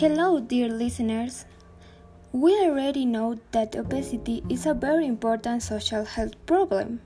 Hello, 0.00 0.38
dear 0.38 0.68
listeners. 0.68 1.44
We 2.30 2.52
already 2.54 3.04
know 3.04 3.40
that 3.50 3.74
obesity 3.74 4.44
is 4.48 4.64
a 4.64 4.72
very 4.72 5.06
important 5.06 5.64
social 5.64 6.04
health 6.04 6.34
problem. 6.46 7.00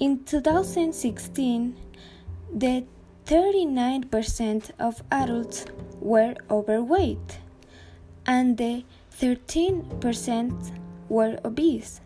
In 0.00 0.24
2016, 0.24 1.76
the 2.52 2.84
39% 3.26 4.70
of 4.80 5.04
adults 5.12 5.66
were 6.00 6.34
overweight 6.50 7.38
and 8.26 8.58
the 8.58 8.82
13% 9.20 10.72
were 11.08 11.38
obese. 11.44 12.00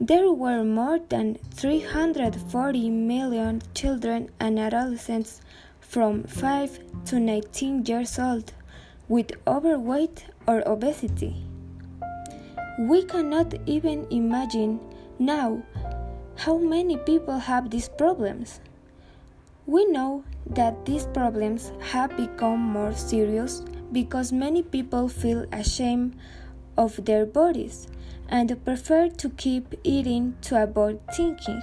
There 0.00 0.32
were 0.32 0.64
more 0.64 0.98
than 0.98 1.38
340 1.54 2.90
million 2.90 3.62
children 3.76 4.30
and 4.40 4.58
adolescents 4.58 5.40
from 5.78 6.24
5 6.24 7.04
to 7.04 7.20
19 7.20 7.84
years 7.86 8.18
old 8.18 8.54
with 9.08 9.32
overweight 9.46 10.26
or 10.46 10.62
obesity. 10.66 11.44
We 12.78 13.04
cannot 13.04 13.54
even 13.66 14.06
imagine 14.10 14.80
now 15.18 15.62
how 16.36 16.58
many 16.58 16.96
people 16.98 17.38
have 17.38 17.70
these 17.70 17.88
problems. 17.88 18.60
We 19.66 19.84
know 19.86 20.24
that 20.46 20.86
these 20.86 21.06
problems 21.06 21.72
have 21.80 22.16
become 22.16 22.60
more 22.60 22.92
serious 22.92 23.62
because 23.92 24.32
many 24.32 24.62
people 24.62 25.08
feel 25.08 25.46
ashamed 25.52 26.16
of 26.76 27.04
their 27.04 27.26
bodies 27.26 27.88
and 28.28 28.64
prefer 28.64 29.08
to 29.08 29.28
keep 29.30 29.74
eating 29.82 30.36
to 30.42 30.62
avoid 30.62 31.00
thinking. 31.16 31.60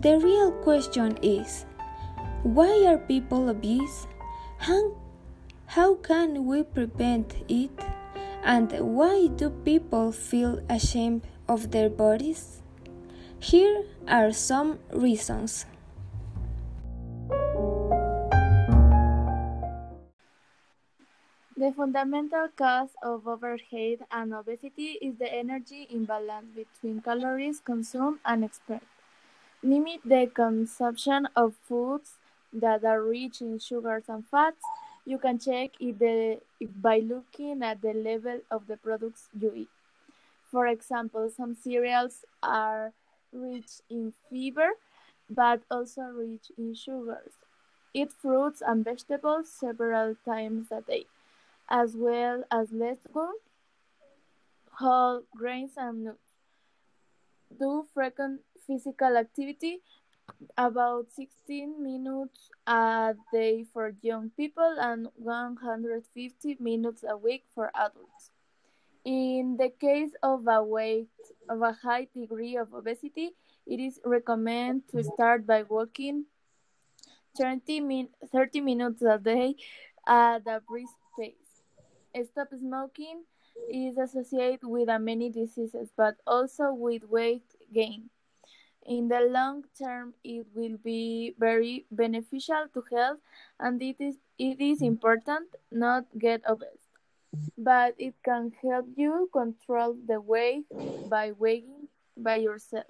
The 0.00 0.18
real 0.18 0.52
question 0.62 1.18
is 1.22 1.66
why 2.42 2.86
are 2.86 2.96
people 2.96 3.50
obese? 3.50 4.06
How, 4.58 4.96
how 5.70 5.94
can 5.94 6.46
we 6.46 6.64
prevent 6.64 7.36
it? 7.48 7.70
And 8.42 8.72
why 8.80 9.28
do 9.28 9.50
people 9.50 10.10
feel 10.10 10.58
ashamed 10.68 11.22
of 11.48 11.70
their 11.70 11.88
bodies? 11.88 12.60
Here 13.38 13.84
are 14.08 14.32
some 14.32 14.80
reasons. 14.92 15.66
The 21.56 21.70
fundamental 21.76 22.48
cause 22.56 22.90
of 23.00 23.28
overweight 23.28 24.00
and 24.10 24.34
obesity 24.34 24.98
is 25.00 25.18
the 25.18 25.32
energy 25.32 25.86
imbalance 25.88 26.50
between 26.50 27.00
calories 27.00 27.60
consumed 27.60 28.18
and 28.24 28.42
expended. 28.42 28.88
Limit 29.62 30.00
the 30.04 30.28
consumption 30.34 31.28
of 31.36 31.54
foods 31.62 32.18
that 32.52 32.84
are 32.84 33.00
rich 33.00 33.40
in 33.40 33.60
sugars 33.60 34.04
and 34.08 34.26
fats. 34.26 34.64
You 35.04 35.18
can 35.18 35.38
check 35.38 35.70
if 35.80 35.98
the, 35.98 36.40
if 36.60 36.70
by 36.80 36.98
looking 37.00 37.62
at 37.62 37.82
the 37.82 37.92
level 37.92 38.40
of 38.50 38.66
the 38.66 38.76
products 38.76 39.28
you 39.38 39.52
eat. 39.54 39.68
For 40.50 40.66
example, 40.66 41.30
some 41.30 41.54
cereals 41.54 42.24
are 42.42 42.92
rich 43.32 43.82
in 43.90 44.12
fiber 44.30 44.70
but 45.30 45.62
also 45.70 46.02
rich 46.02 46.50
in 46.58 46.74
sugars. 46.74 47.34
Eat 47.94 48.12
fruits 48.12 48.62
and 48.66 48.84
vegetables 48.84 49.50
several 49.50 50.16
times 50.24 50.68
a 50.72 50.80
day 50.82 51.06
as 51.70 51.96
well 51.96 52.44
as 52.50 52.72
legumes, 52.72 53.40
whole 54.78 55.22
grains 55.36 55.72
and 55.76 56.04
nuts. 56.04 56.34
Do 57.58 57.86
frequent 57.94 58.40
physical 58.66 59.16
activity, 59.16 59.82
about 60.56 61.10
16 61.12 61.82
minutes 61.82 62.50
a 62.66 63.14
day 63.32 63.64
for 63.72 63.94
young 64.02 64.30
people 64.36 64.76
and 64.80 65.08
150 65.16 66.56
minutes 66.60 67.04
a 67.08 67.16
week 67.16 67.44
for 67.54 67.70
adults. 67.74 68.30
In 69.04 69.56
the 69.58 69.70
case 69.70 70.12
of 70.22 70.46
a 70.46 70.62
weight 70.62 71.08
of 71.48 71.62
a 71.62 71.72
high 71.72 72.08
degree 72.14 72.56
of 72.56 72.74
obesity, 72.74 73.30
it 73.66 73.80
is 73.80 74.00
recommended 74.04 74.88
to 74.90 75.02
start 75.04 75.46
by 75.46 75.62
walking 75.62 76.26
30, 77.38 77.80
min 77.80 78.08
30 78.32 78.60
minutes 78.60 79.02
a 79.02 79.18
day 79.18 79.54
at 80.06 80.46
a 80.46 80.60
brisk 80.66 80.94
pace. 81.18 81.62
Stop 82.30 82.48
smoking 82.58 83.24
is 83.68 83.96
associated 83.98 84.64
with 84.64 84.88
many 85.00 85.30
diseases, 85.30 85.90
but 85.96 86.16
also 86.26 86.72
with 86.72 87.04
weight 87.04 87.44
gain. 87.72 88.10
In 88.86 89.08
the 89.08 89.20
long 89.20 89.64
term, 89.78 90.14
it 90.24 90.46
will 90.54 90.78
be 90.82 91.34
very 91.38 91.86
beneficial 91.90 92.66
to 92.72 92.82
health, 92.90 93.20
and 93.58 93.80
it 93.82 93.96
is 94.00 94.16
it 94.38 94.60
is 94.60 94.80
mm. 94.80 94.96
important 94.96 95.54
not 95.70 96.06
get 96.18 96.40
obese, 96.48 96.88
but 97.58 97.94
it 97.98 98.14
can 98.24 98.52
help 98.62 98.86
you 98.96 99.28
control 99.32 99.96
the 100.06 100.20
weight 100.20 100.64
by 101.08 101.32
weighing 101.32 101.88
by 102.16 102.36
yourself. 102.36 102.88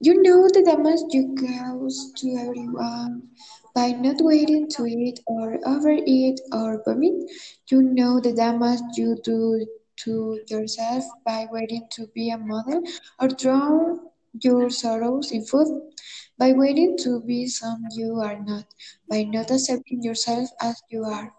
You 0.00 0.20
know 0.20 0.48
the 0.48 0.64
damage 0.64 1.14
you 1.14 1.36
cause 1.38 2.12
to 2.16 2.34
everyone 2.34 3.28
by 3.74 3.92
not 3.92 4.20
waiting 4.20 4.68
to 4.70 4.86
eat 4.86 5.20
or 5.26 5.60
overeat 5.64 6.40
or 6.52 6.82
vomit. 6.82 7.30
You 7.68 7.82
know 7.82 8.18
the 8.18 8.32
damage 8.32 8.82
you 8.96 9.16
do 9.22 9.64
to 10.04 10.40
yourself 10.48 11.04
by 11.24 11.46
waiting 11.50 11.86
to 11.90 12.06
be 12.14 12.30
a 12.30 12.38
model 12.38 12.82
or 13.20 13.28
drown 13.28 14.00
your 14.40 14.70
sorrows 14.70 15.30
in 15.32 15.44
food. 15.44 15.92
By 16.38 16.52
waiting 16.52 16.96
to 17.04 17.20
be 17.20 17.46
some 17.46 17.86
you 17.92 18.20
are 18.20 18.38
not, 18.38 18.64
by 19.08 19.24
not 19.24 19.50
accepting 19.50 20.02
yourself 20.02 20.48
as 20.60 20.82
you 20.90 21.04
are. 21.04 21.32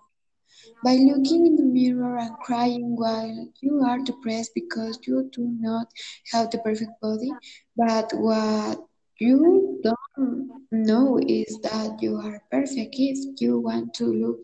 By 0.84 0.96
looking 0.96 1.48
in 1.48 1.56
the 1.56 1.64
mirror 1.64 2.18
and 2.18 2.36
crying 2.38 2.96
while 2.96 3.48
you 3.62 3.82
are 3.86 4.00
depressed 4.00 4.52
because 4.54 5.00
you 5.08 5.30
do 5.34 5.48
not 5.60 5.88
have 6.32 6.52
the 6.52 6.60
perfect 6.60 7.00
body, 7.02 7.32
but 7.76 8.12
what 8.14 8.80
you 9.20 9.82
don't 9.84 10.50
know 10.72 11.20
is 11.26 11.60
that 11.64 12.02
you 12.02 12.18
are 12.18 12.42
perfect. 12.52 12.96
If 12.98 13.42
you 13.42 13.60
want 13.60 13.94
to 13.96 14.06
look 14.06 14.40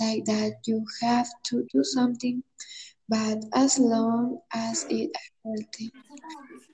like 0.00 0.24
that, 0.24 0.54
you 0.66 0.84
have 1.02 1.28
to 1.44 1.66
do 1.72 1.84
something, 1.84 2.42
but 3.08 3.38
as 3.54 3.78
long 3.78 4.40
as 4.52 4.84
it 4.90 5.10
is 5.10 5.30
healthy. 5.44 5.92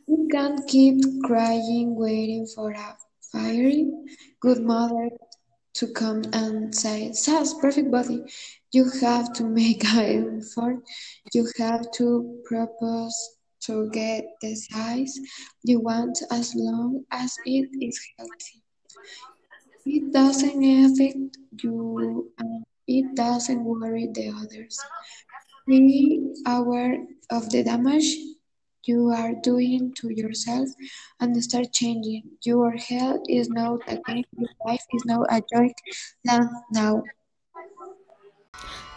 You 0.06 0.28
can't 0.30 0.66
keep 0.66 1.02
crying 1.24 1.94
waiting 1.94 2.46
for 2.46 2.70
a 2.70 2.96
fiery 3.32 3.90
good 4.40 4.62
mother 4.62 5.10
to 5.74 5.86
come 5.88 6.22
and 6.32 6.74
say, 6.74 7.12
Sas, 7.12 7.54
perfect 7.54 7.90
body. 7.90 8.24
You 8.72 8.90
have 9.00 9.32
to 9.34 9.44
make 9.44 9.84
an 9.84 10.40
effort. 10.42 10.82
You 11.32 11.48
have 11.58 11.90
to 11.92 12.40
propose 12.44 13.14
to 13.62 13.88
get 13.90 14.24
the 14.40 14.54
size 14.54 15.18
you 15.62 15.80
want 15.80 16.18
as 16.30 16.54
long 16.54 17.04
as 17.10 17.36
it 17.46 17.68
is 17.80 17.98
healthy. 18.18 18.62
It 19.86 20.12
doesn't 20.12 20.62
affect 20.62 21.36
you 21.62 22.30
and 22.38 22.64
it 22.86 23.14
doesn't 23.14 23.64
worry 23.64 24.08
the 24.12 24.28
others. 24.30 24.78
Be 25.66 26.34
aware 26.46 27.06
of 27.30 27.50
the 27.50 27.62
damage 27.62 28.16
you 28.84 29.10
are 29.10 29.32
doing 29.42 29.94
to 29.94 30.10
yourself 30.10 30.68
and 31.20 31.42
start 31.42 31.72
changing. 31.72 32.22
Your 32.42 32.72
health 32.72 33.22
is 33.28 33.48
not 33.48 33.80
a 33.86 33.96
game, 34.06 34.24
your 34.36 34.50
life 34.66 34.84
is 34.92 35.04
not 35.04 35.26
a 35.30 35.40
joke. 35.52 35.76
land 36.24 36.48
now. 36.72 37.02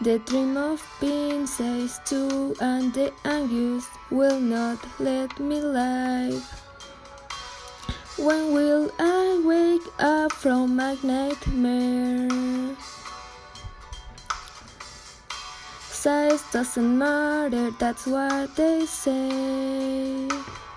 The 0.00 0.18
dream 0.18 0.56
of 0.56 0.84
being 1.00 1.46
says 1.46 2.00
too, 2.04 2.54
and 2.60 2.92
the 2.92 3.12
anguish 3.24 3.84
will 4.10 4.40
not 4.40 4.78
let 5.00 5.38
me 5.40 5.60
live. 5.60 6.42
When 8.18 8.52
will 8.52 8.90
I 8.98 9.40
wake 9.44 9.88
up 9.98 10.32
from 10.32 10.76
my 10.76 10.96
nightmare? 11.02 12.76
Size 16.06 16.44
doesn't 16.52 16.98
matter, 16.98 17.72
that's 17.72 18.06
what 18.06 18.54
they 18.54 18.86
say. 18.86 20.28